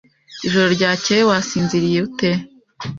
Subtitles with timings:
[0.45, 2.29] Ijoro ryakeye wasinziriye ute?